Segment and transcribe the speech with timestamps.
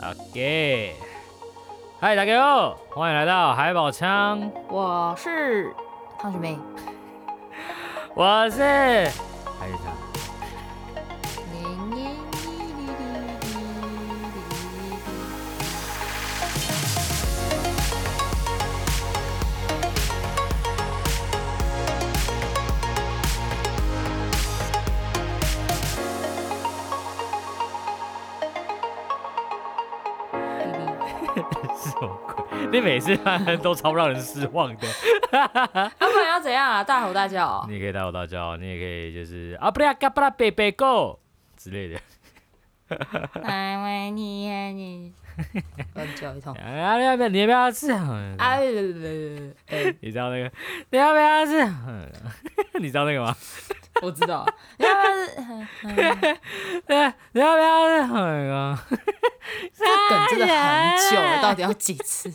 [0.00, 0.94] OK，
[2.00, 4.48] 嗨，大家好，欢迎来到海宝枪。
[4.68, 5.74] 我是
[6.20, 6.56] 汤学妹，
[8.14, 9.66] 我是海
[32.88, 33.14] 每次
[33.62, 34.88] 都超让人失望的，
[35.30, 36.82] 他不然要怎样啊？
[36.82, 37.66] 大吼大叫、哦？
[37.68, 41.18] 你也可以大吼大叫，你也可以就是啊不啦嘎不啦贝贝 go
[41.56, 42.00] 之类的。
[43.44, 45.12] 爱爱你爱你，
[45.94, 46.54] 乱叫一通。
[46.54, 47.92] 啊要不要，你要不要吃？
[47.92, 48.56] 啊
[50.00, 50.50] 你知道那个？
[50.88, 51.52] 你要不要吃？
[52.80, 53.36] 你知道那个吗？
[54.00, 54.46] 我知道。
[54.78, 56.40] 你要不要吃？
[56.86, 58.12] 对，你要不要吃？
[58.14, 58.78] 那个。
[59.74, 62.32] 这梗真的很久了，到底要几次？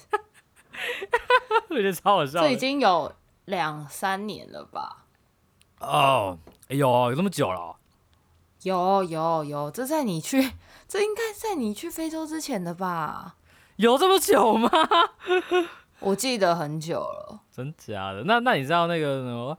[1.70, 2.42] 我觉得超好笑。
[2.42, 3.14] 这已经有
[3.46, 5.06] 两三年了吧？
[5.80, 6.38] 哦，
[6.70, 7.76] 有有这么久了？
[8.64, 10.54] 有有有，这在你去，
[10.88, 13.36] 这应该在你去非洲之前的吧？
[13.78, 14.70] 有这么久吗？
[16.00, 17.42] 我记得很久了。
[17.52, 18.24] 真假的？
[18.26, 19.46] 那那你知道那个什么？
[19.48, 19.58] 我要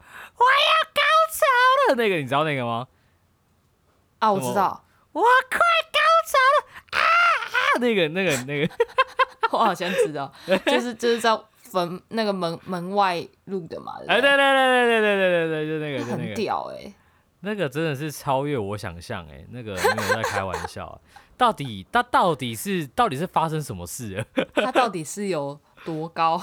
[0.94, 1.02] 高
[1.32, 1.46] 潮
[1.88, 2.86] 了，那个你知道那个吗？
[4.20, 4.84] 啊，我知道。
[5.12, 5.58] 我快
[5.92, 7.78] 高潮了啊啊！
[7.78, 8.74] 那个那个那个，
[9.52, 10.32] 我好像知道，
[10.66, 13.94] 就是就是在坟那个门门外录的嘛。
[14.06, 16.92] 哎，对对对对对对对对，就那个，就那个很屌哎，
[17.40, 21.00] 那个真的是超越我想象哎，那个没有在开玩笑。
[21.36, 24.24] 到底他到底是到底是发生什么事了？
[24.54, 26.40] 他到底是有多高？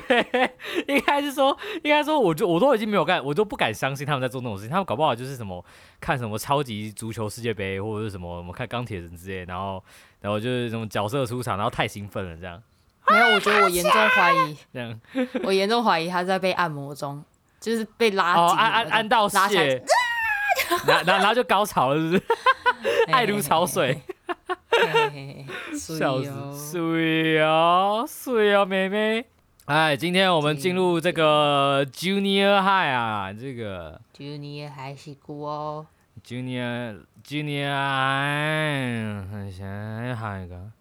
[0.00, 0.50] 对，
[0.88, 4.70] 应该是说，应该说，我就我都已经没有干，我都不敢相信他们在做那种事情。
[4.70, 5.64] 他们搞不好就是什么
[6.00, 9.82] 看什么超级足球世界杯，或者是什么我们看钢铁人之类，然后
[10.20, 12.62] 然后就是什么角色出场，然后太兴奋了这样。
[13.08, 15.00] 没有，我觉得我严重怀疑这样，
[15.44, 17.22] 我严重怀疑他在被按摩中，
[17.60, 19.82] 就是被拉紧，按按按到血，
[20.86, 22.22] 然然然后就高潮了，是不是？
[23.12, 24.02] 爱如潮水，
[25.78, 29.24] 笑死，水哦，水哦，妹妹。
[29.65, 35.85] 哎，今天我们进入这个 Junior High 啊，这个 Junior High School 哦，
[36.25, 40.71] Junior Junior High，很想喊一个，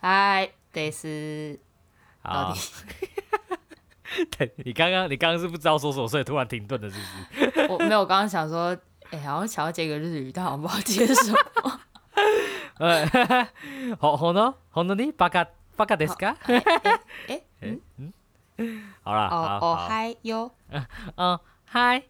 [0.00, 1.58] 嗨，这是，
[2.22, 2.54] 好，
[4.38, 7.02] 对，你刚刚你刚刚是不知道说什么，所以突然停顿了，是不
[7.60, 7.66] 是？
[7.68, 8.76] 我没有，我刚刚想说，
[9.10, 11.80] 哎，好像想要接个日语，但我不知道接什么。
[12.78, 13.04] 呃，
[13.98, 15.44] 好，好呢，好呢，你巴卡
[15.74, 16.36] 巴卡ですか？
[17.26, 17.42] 哎。
[17.97, 18.13] 嗯？
[18.57, 20.49] 嗯，好了，哦哦嗨哟，
[21.15, 22.01] 嗯 嗨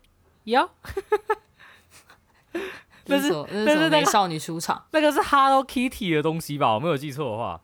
[0.44, 0.70] 哟，
[3.08, 6.74] 那是那是美少女出场，那个是 Hello Kitty 的东西吧？
[6.76, 7.60] 我没有记错的话，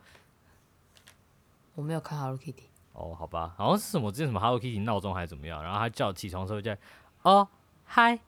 [1.75, 2.63] 我没有看 Hello Kitty。
[2.93, 6.75] 哦，好吧，好像是什么之前什么 Hello Kitty 闹钟还是怎么样，然后他叫起床的时候叫
[7.23, 7.47] 哦
[7.85, 8.19] 嗨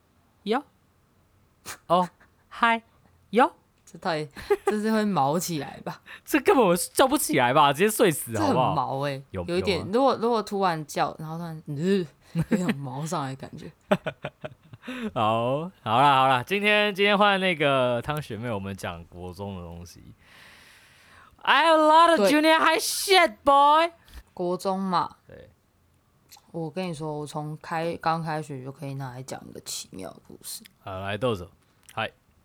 [0.43, 0.63] 哟，
[1.87, 2.07] 哦
[2.49, 2.81] 嗨
[3.31, 3.53] 哟。
[3.93, 4.27] 这到底
[4.65, 6.01] 这是会毛起来吧？
[6.25, 8.67] 这根本我叫不起来吧，直接睡死好不好？
[8.69, 9.79] 很毛哎、欸，有有一点。
[9.81, 13.71] 啊、如果如果突然叫，然后突然嗯，有点毛上来的感觉。
[15.13, 20.03] 好，好了好了，今天今天换那个汤学妹，我们讲国中的东西。
[21.43, 23.91] I have a lot of junior high shit, boy。
[24.33, 25.49] 国中嘛，对。
[26.51, 30.63] 我跟你说，我从开刚开学就可以拿来讲一个奇妙的故事。
[30.83, 31.62] 好，来豆子，嗨。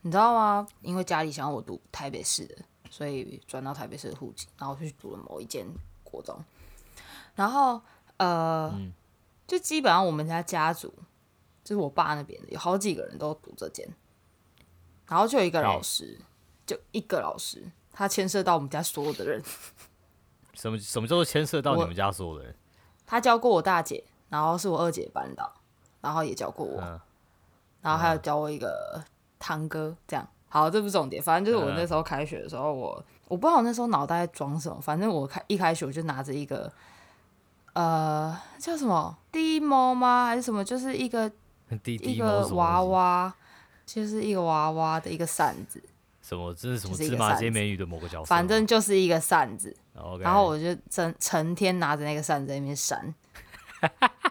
[0.09, 0.67] 你知道吗？
[0.81, 2.57] 因为家里想要我读台北市的，
[2.89, 5.67] 所以转到台北市的户籍，然后去读了某一间
[6.03, 6.43] 国中。
[7.35, 7.79] 然后
[8.17, 8.91] 呃，嗯、
[9.47, 10.89] 就基本上我们家家族，
[11.63, 13.87] 就是我爸那边的，有好几个人都读这间。
[15.07, 16.25] 然后就有一个老师，欸、
[16.65, 19.45] 就一个老师，他牵涉到我们家所有的人。
[20.57, 22.55] 什么什么叫做牵涉到你们家所有的人？
[23.05, 25.53] 他教过我大姐，然后是我二姐班导，
[26.01, 26.99] 然后也教过我，嗯、
[27.83, 29.05] 然后还有教我一个。
[29.39, 31.23] 堂哥，这样好，这不是重点。
[31.23, 34.81] 反正就是我那时候开学的时候，我我不知道我那时候脑袋在装什么。
[34.81, 36.73] 反正我开一开学我就拿着一个，
[37.75, 40.27] 呃，叫什么 Demo 吗？
[40.27, 40.65] 还是什么？
[40.65, 41.31] 就是一个
[41.85, 43.35] 一个娃娃，
[43.85, 45.83] 就是一个娃娃的一个扇子。
[46.23, 46.55] 什么？
[46.55, 48.25] 这是什么芝麻街美女的某个角色？
[48.25, 49.77] 反正就是一个扇子。
[50.21, 53.15] 然后我就成成天拿着那个扇子在那边扇。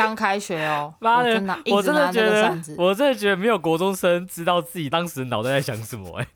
[0.00, 6.26] 刚开学哦， 妈的，我真的觉得，我真的觉得没有国中生知道自己当时脑袋在想什么哎，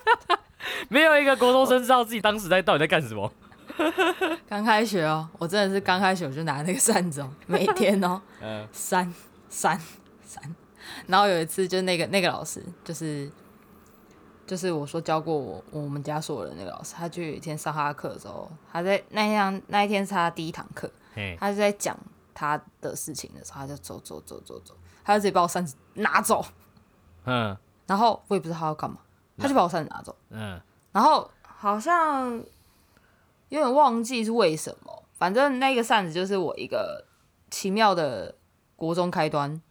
[0.90, 3.32] 没有一个国中生知道自己当时在到底在干什么。
[4.46, 8.20] 刚开学哦，我真的是刚开学我就拿那个扇子哦，每天哦，
[8.70, 9.10] 扇
[9.48, 9.80] 扇
[10.26, 10.42] 扇，
[11.06, 13.30] 然后有一次就那个那个老师就是
[14.46, 20.90] 就是我说教过我我们家所有人那个老师，他就有一天上他的课的时候，他在那一天那一天是他第一堂课，
[21.38, 21.96] 他就在讲
[22.42, 24.74] 他的事情的时候，他就走走走走走，
[25.04, 26.44] 他就直接把我扇子拿走，
[27.24, 27.56] 嗯，
[27.86, 28.98] 然后我也不知道他要干嘛，
[29.38, 30.60] 他就把我扇子拿走，嗯，
[30.90, 32.32] 然后好像
[33.48, 37.06] 有点忘记是为什么，反正那个扇子就是我一个
[37.48, 38.34] 奇妙的
[38.74, 39.62] 国中开端，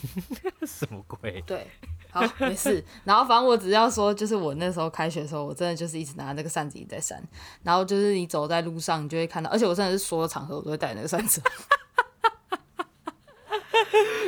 [0.66, 1.42] 什么鬼？
[1.46, 1.66] 对。
[2.10, 2.84] 好，没事。
[3.02, 7.20] 然后反正我只要说，就是我那时候开学的时候，我真的就是一直拿那个扇子一直在扇。
[7.64, 11.42] 然后就是你走在路上，你就会看到，而且我真的是所有场合我都会带那个扇子。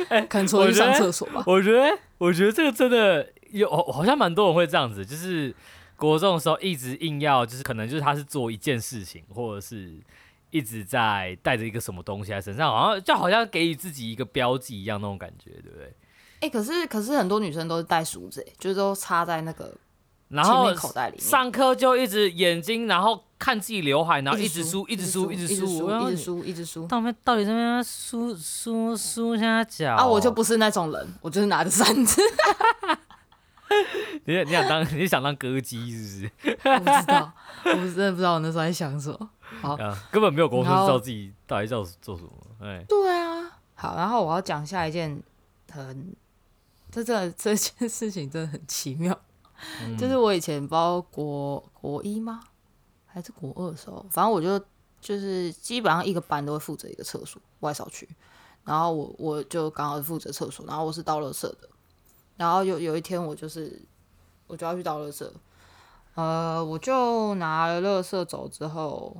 [0.09, 1.43] 哎、欸，可能出去上厕所吧。
[1.45, 5.53] 我觉得，我觉得这个真的有，好像蛮多人会这样子，就是
[5.95, 9.97] 国中的时候一直硬要，就是可能就是他是做一件事情，或者是
[10.51, 15.85] 一直在带着一个什么东西在身上，好像就好像给予自己一个标记一样那种感觉，对不对？
[16.39, 19.75] 哎、欸，可是可是很多女生都是带梳子，哎，就是都插在那个
[20.29, 21.21] 然后口袋里面。
[21.21, 26.87] 上课就一直眼睛，然后看自己刘海，然后一直梳，一直梳，一直梳，一直梳，一直梳。
[26.87, 30.05] 到底到底这边梳梳梳下脚啊？
[30.05, 32.21] 我就不是那种人，我就是拿着扇子。
[34.25, 36.57] 你你想当你想当歌姬是不是？
[36.69, 37.33] 我不知道，
[37.65, 39.29] 我真的不知道我那时候在想什么。
[39.61, 42.29] 好，啊、根本没有沟通，知道自己到底要做什么。
[42.61, 43.59] 哎，对啊。
[43.75, 45.21] 好，然后我要讲下一件
[45.71, 46.15] 很。
[46.89, 49.15] 这这这件事情真的很奇妙，
[49.83, 52.39] 嗯、就是我以前不知道国国一吗，
[53.17, 54.59] 还是国二的时候，反正我就
[55.01, 58.07] 就是基本上一个班都会负责一个厕所外扫区，
[58.63, 61.67] 然后我我就刚好负责厕所，然后我是倒垃圾的，
[62.35, 63.81] 然后有有一天我就是
[64.45, 65.27] 我就要去倒垃圾，
[66.13, 69.17] 呃，我就拿了垃圾走之后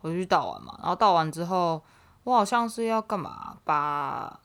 [0.00, 1.82] 回去倒完嘛，然后倒完之后
[2.24, 4.38] 我好像是要干嘛把。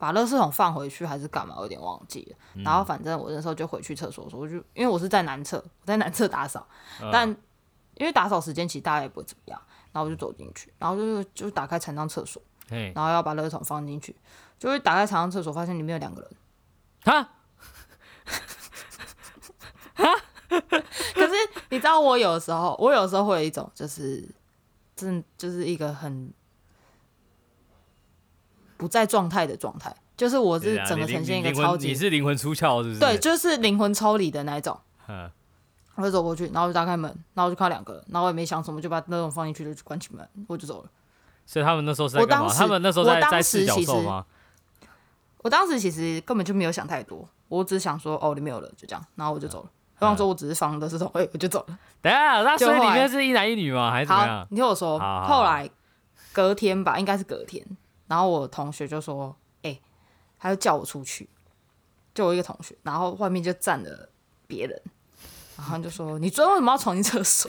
[0.00, 1.54] 把垃圾桶放回去还是干嘛？
[1.58, 2.36] 我有点忘记了。
[2.54, 6.66] 嗯、然后反正我那时候就回去厕所的时候，我就因为我是在男厕，我在男厕打扫，
[7.02, 7.28] 嗯、但
[7.96, 9.60] 因为打扫时间其实大家也不会怎么样，
[9.92, 14.16] 然后我就走进去，然后就就打开残障厕所，然后要把垃圾桶放进去，
[14.58, 16.30] 就会打开残障厕所，发现里面有两个人。
[17.04, 17.32] 哈，
[19.94, 20.06] 哈，
[20.48, 21.32] 可是
[21.68, 24.26] 你知道我有时候，我有时候会有一种就是，
[24.96, 26.32] 真就是一个很。
[28.80, 32.98] 不在状态的状态，就是我是整个呈现一个超级，你是灵魂出窍是不是？
[32.98, 34.80] 对，就是灵魂抽离的那一种。
[35.06, 35.30] 嗯，
[35.96, 40.88] 我就走过去，然后就打开门，然后就看到两个人，然后我也没想什么，就把那种放进去，就关起门，我就走了。
[41.44, 42.50] 所以他们那时候是在干嘛？
[42.50, 44.24] 他们那时候在在吃角兽吗？
[45.42, 49.70] 我当时其实根本就没有想太多，我只想说哦里面有人，就这样，然后我就走了。
[49.98, 51.78] 我想说我只是放的是这种，哎，我就走了。
[52.00, 53.90] 等下，那所以里面是一男一女吗？
[53.90, 54.46] 还是怎么样？
[54.48, 55.68] 你听我说，后来
[56.32, 57.62] 隔天吧，应该是隔天。
[58.10, 59.82] 然后我同学就说：“哎、欸，
[60.36, 61.30] 他就叫我出去，
[62.12, 64.08] 就我一个同学，然后外面就站了
[64.48, 64.82] 别人，
[65.56, 67.48] 然后就说：‘你昨天为什么要闯进厕所？’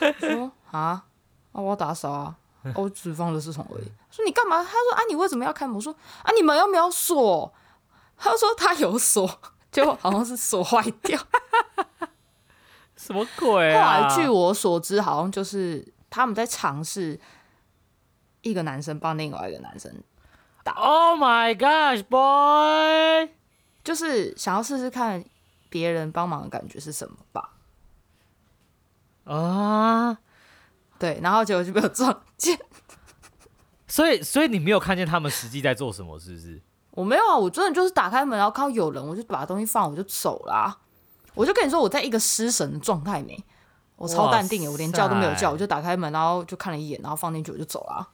[0.00, 1.04] 我说：‘啊，啊，
[1.52, 2.36] 我要打扫啊，
[2.74, 4.56] 我只放的是桶而已。’说你干嘛？
[4.56, 7.54] 他说：‘啊，你为什么要开门？’我说：‘啊，你门又没有锁。’
[8.18, 9.40] 他说：‘他有锁，
[9.70, 11.16] 就好像是锁坏掉。
[12.98, 14.02] ’什么鬼啊？
[14.02, 17.20] 后来据我所知，好像就是他们在尝试。”
[18.42, 19.92] 一个男生帮另外一个男生
[20.62, 20.72] 打。
[20.72, 23.32] Oh my gosh, boy！
[23.82, 25.24] 就是想要试试看
[25.68, 27.54] 别人帮忙的感觉是什么吧。
[29.24, 30.16] 啊，uh,
[30.98, 32.58] 对，然后结果就被我撞见。
[33.86, 36.60] 所以，所以你没有看见他们实际在做什么，是不是？
[36.92, 40.78] 我没有啊，我真的就是打开门，然后看到有人，我就把东西放，我就走啦。
[41.34, 43.42] 我就跟你说，我在一个失神的状态没，
[43.96, 48.08] 我超淡定，我连叫都没有叫，我就打开门，然后就看了一眼，然后放进去，我就走了。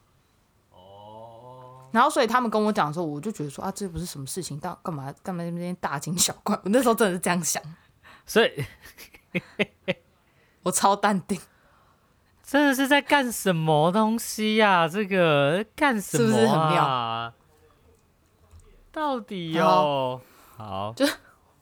[1.91, 6.55] 然后，所以他们跟我讲的时候，我就觉得说啊，这不是什么事情，到干嘛干嘛那边大惊小怪？
[6.63, 7.61] 我那时候真的是这样想，
[8.25, 8.65] 所以
[10.63, 11.39] 我超淡定。
[12.43, 14.87] 真的是在干什么东西呀、啊？
[14.87, 16.27] 这个干什么、啊？
[16.27, 17.33] 是不是很妙？
[18.89, 20.21] 到底哟、哦，
[20.55, 21.05] 好，就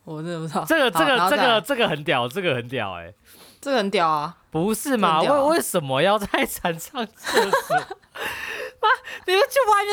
[0.03, 0.63] 我真的不知道。
[0.63, 3.15] 这个这个这个这个很屌，这个很屌哎、欸，
[3.59, 4.37] 这个很屌啊！
[4.51, 5.23] 不是嘛？
[5.23, 7.97] 为为什么要在 船上厕所？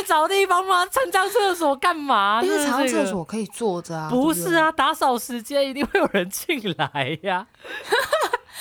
[0.07, 0.87] 找地方吗？
[0.87, 2.41] 残障厕所干嘛？
[2.43, 4.09] 因为残障厕所可以坐着啊。
[4.09, 7.47] 不是啊，打扫时间一定会有人进来呀。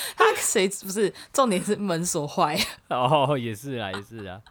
[0.17, 1.13] 他谁不是？
[1.33, 2.57] 重点是门锁坏。
[2.89, 4.41] 哦，也是啊，也是啊。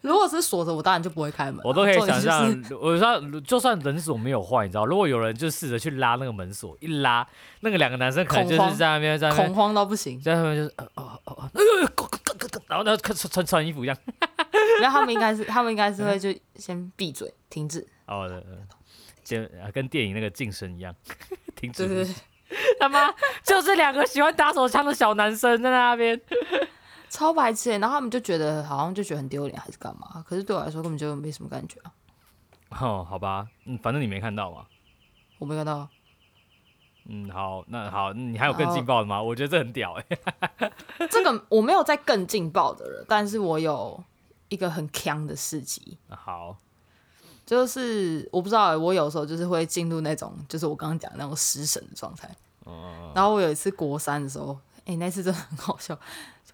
[0.00, 1.60] 如果是锁着，我当然就不会开门。
[1.64, 7.26] 我都可以想象，我说就算门锁没有坏，你知道，如果有人就试着去拉那个门锁，一拉，
[7.60, 11.50] 那个两个男生可能就是在那边在恐慌到不行，在那边就是哦哦哦，
[12.68, 13.96] 然后呢，穿穿穿衣服一样。
[14.80, 17.86] 然后他们应该是，他们应该是会就先闭嘴，停止。
[18.06, 18.26] 哦，
[19.28, 20.94] 对，跟跟电影那个噤声一样，
[21.54, 21.86] 停止。
[21.86, 22.14] 对对对，
[22.80, 26.20] 他妈就是两个喜欢打手枪的小男生在那边，
[27.10, 27.70] 超白痴。
[27.70, 30.24] 然后他们就觉得好像就觉得很丢脸还是干嘛？
[30.26, 31.92] 可是对我来说根本就没什么感觉啊。
[32.80, 34.66] 哦，好吧，嗯，反正你没看到嘛。
[35.38, 35.88] 我没看到。
[37.08, 39.20] 嗯，好，那好，你还有更劲爆的吗？
[39.22, 40.04] 我觉得这很屌哎、
[40.58, 40.72] 欸。
[41.10, 44.02] 这个 我没有在更劲爆的了，但是我有
[44.48, 45.98] 一个很强的事迹。
[46.08, 46.56] 好，
[47.44, 52.30] 就是我不知道、欸，我有时候就是会进入那种，就是我刚刚讲的那种失神的状态。
[52.66, 53.12] 嗯。
[53.14, 55.98] 然后我有一次国三的时候，哎、欸，那次真的很好笑。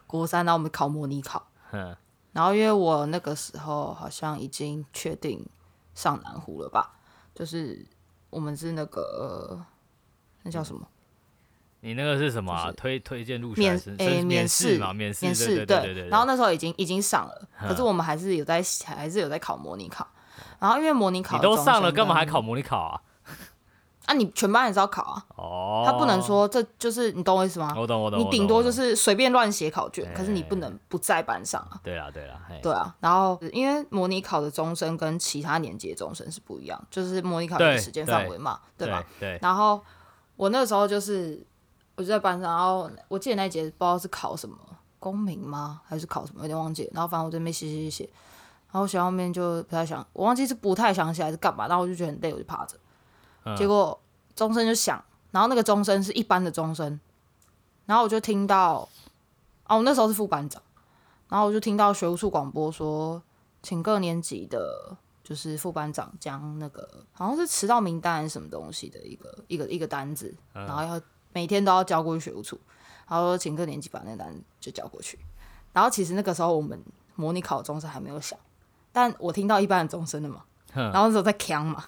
[0.07, 1.47] 国三，然后我们考模拟考。
[1.73, 1.97] 嗯。
[2.33, 5.45] 然后因为我那个时候好像已经确定
[5.95, 6.93] 上南湖了吧，
[7.35, 7.87] 就是
[8.31, 9.65] 我们是那个。
[10.43, 10.87] 那叫什么？
[11.81, 12.71] 你那个是什么、啊？
[12.77, 14.93] 推推荐入学面诶免试嘛？
[14.93, 16.09] 免试免试对。
[16.09, 20.07] 然后那时候已经已经上了，可是我们还是有在还是有在考模拟考。
[20.61, 23.03] 然后因为模拟考你都上了，干嘛还考模拟考啊？
[24.07, 25.25] 啊，你全班也是要考啊。
[25.37, 25.83] 哦。
[25.87, 27.75] 他不能说这就是你懂我意思吗？
[27.77, 28.19] 我懂我懂。
[28.19, 31.81] 你顶多就是随便乱写考卷，可是你不能不在班上啊。
[31.85, 32.41] 对啊对啊。
[32.63, 32.95] 对啊。
[33.01, 39.05] 然后因为模拟考的钟声跟其他年级的钟声是不一样，就是模拟考的时间范围嘛，对吧？
[39.21, 39.39] 对。
[39.43, 39.81] 然后。
[40.39, 41.43] 我那个时候就是，
[41.95, 44.55] 我就在班上，然后我记得那一节不知道是考什么
[44.99, 46.87] 公民吗，还是考什么，有点忘记。
[46.93, 48.11] 然后反正我这边写写写，
[48.71, 51.67] 然后写后面就不太想，我忘记是不太想写还是干嘛。
[51.67, 52.77] 然后我就觉得很累，我就趴着。
[53.47, 53.99] 嗯、结果
[54.35, 57.01] 钟声就响，然后那个钟声是一般的钟声，
[57.87, 58.89] 然后我就听到，
[59.67, 60.61] 哦，我那时候是副班长，
[61.31, 63.23] 然后我就听到学务处广播说，
[63.63, 64.97] 请各年级的。
[65.27, 72.57] 就是副班长将那个好像是迟到名单什么东西的一个一个一个单子，然后要每天都要交过去学务处，
[73.09, 75.19] 然后请各年级把那单子就交过去。
[75.73, 76.81] 然后其实那个时候我们
[77.17, 78.39] 模拟考钟声还没有响，
[78.93, 80.45] 但我听到一般的钟声了嘛，
[80.75, 81.85] 然后那时候在扛嘛，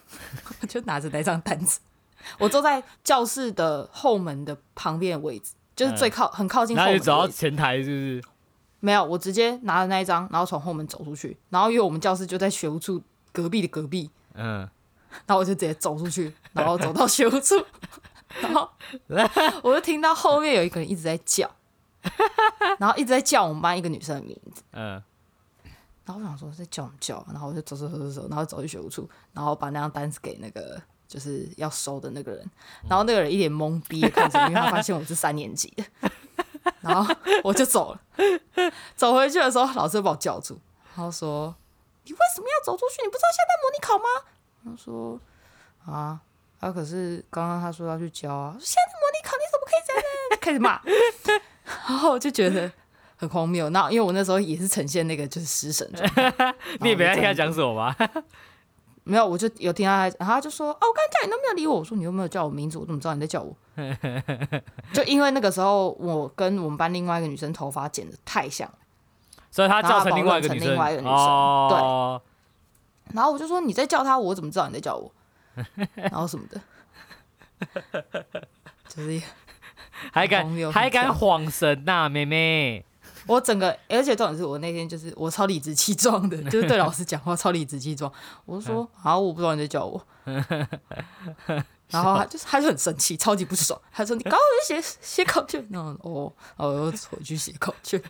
[0.60, 1.80] 我 就拿着那张单子，
[2.38, 6.92] 我坐在教室的后门的旁边的位置，就是最靠很靠近后门。
[6.92, 8.22] 那你走到前台是不是？
[8.80, 13.02] 没有，我直接拿着那一张，然后从后门走出去，然后因为我们教室就在学务处。
[13.30, 14.60] 隔壁的隔壁，嗯，
[15.26, 17.54] 然后我就直接走出去，然后走到学务处，
[18.40, 18.68] 然后
[19.62, 21.48] 我就听到后面有一个人一直在叫，
[22.78, 25.00] 然后一直在叫我们班一个女生的名字，嗯，
[26.08, 32.50] 然后我想说在叫什么叫，然后我就走走走走走，然后走去学务处，然后把那张单子给那个就是要收的那个人，
[32.88, 36.10] 然后那个人一脸懵逼的看着，因为他发现我是三年级的，
[36.80, 38.00] 然后我就走了，
[38.96, 40.58] 走回去的时候，老师就把我叫住，
[40.96, 41.54] 然后说。
[42.04, 43.02] 你为什么要走出去？
[43.02, 44.04] 你不知道现在模拟考吗？
[44.64, 45.20] 他说
[45.84, 46.18] 啊，
[46.58, 48.56] 他、啊、可是刚刚他说要去教啊。
[48.58, 50.02] 现在模拟考，你怎么可以这样？
[50.40, 50.80] 开始骂，
[51.86, 52.72] 然后我就觉得
[53.18, 53.68] 很荒谬。
[53.68, 55.86] 那因为我那时候也是呈现那个就是失神，
[56.80, 57.94] 你也没听他讲什么吗？
[59.04, 62.76] 没有，我就有听他，然后他就说：“哦，我刚才叫你都没有理我。”我说：“你有没有叫我名字？
[62.76, 63.56] 我怎么知道你在叫我？”
[64.92, 68.70] 就因为那个时候我跟我们班另外一个女生头发剪的太像。
[69.50, 73.16] 所以他叫成另外一个女生，哦，对。
[73.16, 75.10] 然后我就说，你在叫他，我怎么知道你在叫我？
[75.94, 76.60] 然后什么的，
[78.88, 79.22] 就是
[80.12, 82.84] 还敢还敢晃神呐、啊，妹妹。
[83.28, 88.12] 我整个，而且重点是我那天就是我超理直气壮的， 就是对老师讲话超理直气壮。
[88.46, 90.04] 我就说，好，我不知道你在叫我。
[91.90, 93.80] 然后他就是他就很生气，超级不爽。
[93.92, 98.02] 他说，你刚刚就写写考卷，然后哦，然后我又回去写考卷。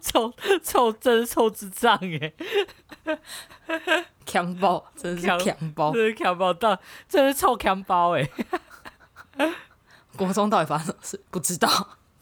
[0.00, 0.32] 臭
[0.64, 2.34] 臭，真是臭智障耶！
[4.24, 8.28] 强包，真是强包，真是强包到，真是臭强包哎！
[10.16, 11.20] 国中到底发生什么事？
[11.30, 11.68] 不知道，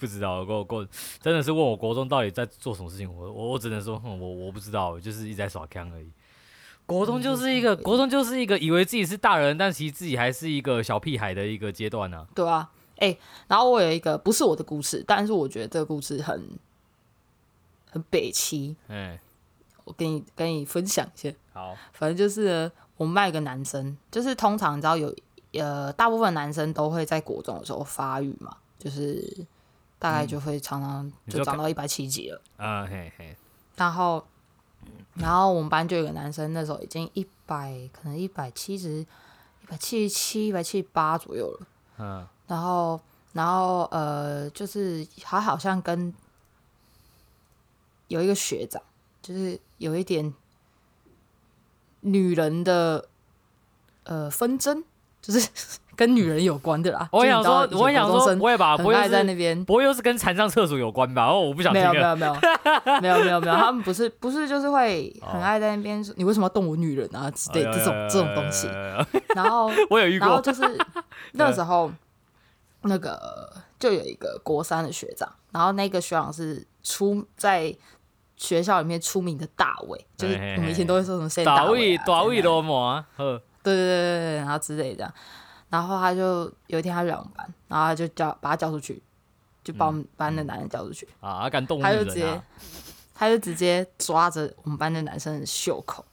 [0.02, 0.44] 不知道。
[0.44, 0.84] 过过，
[1.20, 6.10] 真的是问我国中到底在做什么事情，我我我只能说，我我不知道，就是一直在耍强而已。
[6.86, 12.26] 国中就是一个，国中就是一个以为自己是大人，但其实自己还是一个小屁孩的一个阶段呢。
[12.34, 12.72] 对啊。
[12.96, 16.48] 哎、欸，然后我有一个不是我的故事，但是我觉得这个故事很
[17.90, 18.76] 很北七。
[18.88, 19.20] 嗯、欸，
[19.84, 21.32] 我跟你跟你分享一下。
[21.52, 25.14] 好，反正就是我们班一个男生，就是通常你知道有
[25.52, 29.44] 呃，大部分男生都会在国中的时候发育嘛，就是
[30.02, 32.42] 大概就会常常就长到一百七几了。
[32.56, 33.36] 啊、嗯、嘿嘿。
[33.76, 34.26] 然后
[35.14, 39.06] 然后我们班就有个男生，那时候已经一百，可能一百七十、一
[39.68, 41.66] 百七十七、一百七十八左右了。
[41.98, 42.26] 嗯。
[42.48, 43.00] 然后，
[43.32, 46.12] 然后，呃，就是他好像跟
[48.08, 48.82] 有一个学长，
[49.22, 50.34] 就是有一点
[52.00, 53.08] 女人的
[54.02, 54.82] 呃纷争，
[55.22, 55.48] 就是
[55.96, 57.08] 跟女人有关的啦。
[57.12, 61.26] 我想说，我想说，我也把不会在那边，不会又是跟缠上厕所有关吧？
[61.26, 61.80] 哦，我不想听。
[61.80, 62.36] 没有没有
[63.00, 68.68] 没有没有没有没有，他们不是不是就是会很爱在那边说你为什么要动我女人啊之类这种这种东西。
[69.34, 70.62] 然后我有遇过，然后就是
[71.32, 71.90] 那时候
[72.82, 77.74] 那个就有一个国三的学长，然后那个学长是出在。
[78.34, 85.14] 学校里面出名的大伟，就是我们以前都会说什么谁大伟、啊，大伟多么，对对对对对，然后之类这样，
[85.70, 89.02] 然后他就有一天他来我们班，然后他就叫把他叫出去，
[89.62, 92.42] 就把我们班的男人叫出去、嗯、啊，敢动他就直接，
[93.14, 96.04] 他就直接抓着我们班的男生的袖口，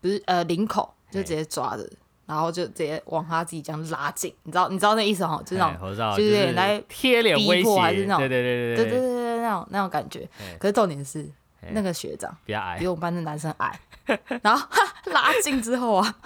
[0.00, 1.88] 不是呃领口，就直接抓着，
[2.26, 11.28] 然后就直接往他自己这样拉近，你知道你知道那意思哈，就是那种就是有点来贴脸威胁，还是那种对对对对对对对那种那种感觉，可是重点是。
[11.72, 13.80] 那个学长比较矮，比我们班的男生矮。
[14.42, 14.64] 然后
[15.06, 16.16] 拉近之后啊，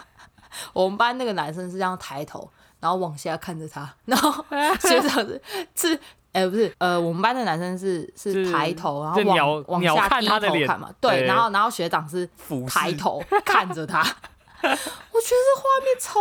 [0.72, 2.48] 我们班那个男生是这样抬头，
[2.80, 3.92] 然后往下看着他。
[4.06, 4.44] 然后
[4.80, 5.40] 学长是
[5.74, 5.94] 是，
[6.32, 10.90] 哎、欸，不是，呃，我们班的男生是是抬头，然后往往下低头看嘛。
[11.00, 12.28] 对，然后然后学长是
[12.68, 14.00] 抬头看着他。
[14.00, 14.80] 我觉得
[15.12, 16.20] 这画面超。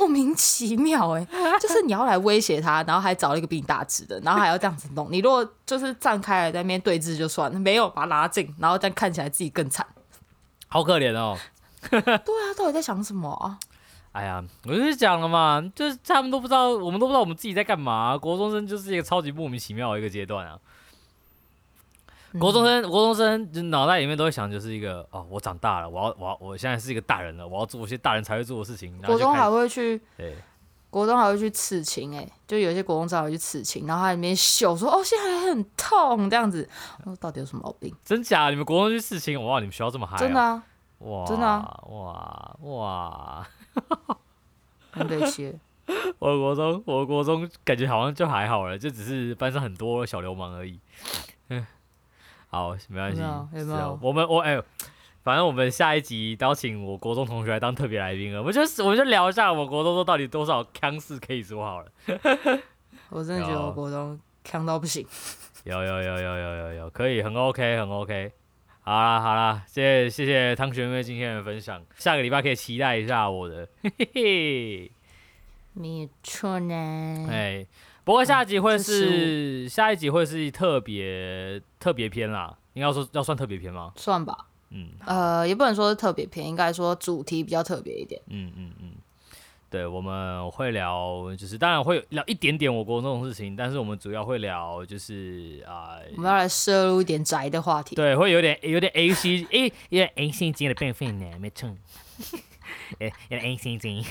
[0.00, 5.06] 莫名其妙哎、欸，就是你要来威胁他，然后还找了一个比你大只的，然后还要这样子弄。
[5.10, 9.86] 你如果就是站开来在那边对峙就算了，没有把他拉近，然后这样看起来自己更惨，
[10.66, 11.38] 好可怜哦。
[11.90, 13.58] 对啊，到底在想什么啊？
[14.12, 18.16] 哎呀，我就是讲了嘛，就是他们都不知道，我们都不知道我们自己在干嘛。
[18.16, 20.58] 国中生就是一个超级莫名其妙的一个阶段啊。
[22.38, 28.96] 国中生，国中生就脑袋里面都会想，就是一个哦，我长大了，我要，我要，我现在是一个大人了，我要做一些大人才会做的事情。
[29.02, 30.36] 国中还会去，对，
[30.90, 36.68] 国中还会去刺青，哎，就有些国中生还会去刺青，然后他里面秀说，哦，现在还很痛这样子，
[36.98, 37.94] 我说到底有什么毛病？
[38.04, 38.50] 真假？
[38.50, 40.18] 你们国中去刺青，哇，你们学校这么嗨？
[40.18, 40.62] 真的啊，
[40.98, 43.46] 哇，真的啊，哇哇，
[44.90, 45.54] 很对切。
[46.18, 50.78] 我国中，我国中感觉好像就还好了，就只是班上很多小流氓而已。
[51.48, 51.66] 嗯
[52.50, 53.20] 好，没关系。
[53.20, 53.98] 有没有？
[54.02, 54.64] 我们我哎、欸，
[55.22, 58.40] 反正我们下一集邀请我国中同学来当特别来宾了。
[58.40, 61.86] 我们就我们就聊一下我国中都到底多少腔事可以说好了。
[63.10, 65.06] 我真的觉得我国中腔到不行。
[65.64, 68.32] 有有有有有有有，可以，很 OK，很 OK。
[68.88, 71.84] 好啦好啦，谢谢谢谢汤学妹今天的分享。
[71.96, 74.92] 下个礼拜可以期待一下我的， 嘿嘿嘿。
[75.74, 77.28] 没错呢。
[77.30, 77.66] 哎。
[78.02, 83.92] 不过下一集会是、嗯、下一集会是特别特别篇啦，应该要说要算特别篇吗？
[83.94, 88.18] 算吧，嗯，呃，也不能说是特别篇，应该说主题比较特别一点。
[88.28, 88.92] 嗯嗯嗯，
[89.70, 101.68] 对，我们会聊，就是当然会聊一点点我国那种事情，但是我们主要会聊就是啊，呃、我们要来摄入一点宅的话题，对，会有点有点 A C，诶，有点 A C 经的变分呢，没错，
[103.00, 104.04] 诶，有点 A C 经，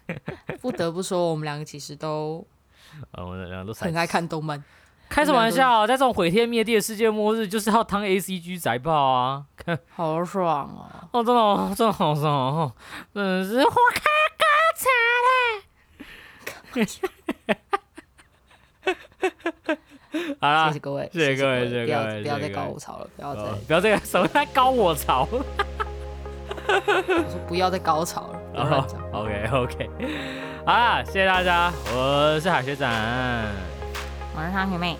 [0.60, 2.46] 不得不说，我们两个其实都。
[3.12, 4.64] 呃，我们两个都很爱看动漫，
[5.10, 5.86] 开什么玩笑？
[5.86, 9.44] 在这种毁天灭地的世界末日，就是要当 A C G 宅爆啊！
[9.54, 11.08] 看，好爽哦！
[11.12, 12.72] 哦，真的，真的好爽哦！
[13.14, 14.02] 真的是花开
[14.78, 14.84] 高
[16.84, 17.08] 潮
[17.44, 17.56] 嘞！
[20.40, 25.26] 好啦，谢谢各位，谢谢各位，谢谢各位，不要再高我潮了，不要再不要再什么在高我潮？
[26.68, 28.38] 我说不要再高潮了。
[29.12, 29.90] OK OK。
[30.64, 32.88] 好啦，谢谢大家，我是海学长，
[34.36, 34.96] 我是汤学妹，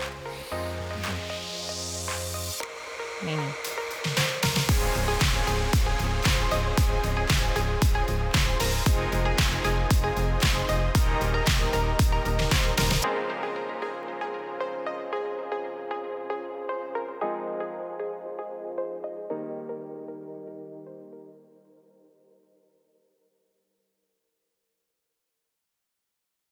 [3.24, 3.42] 妹妹。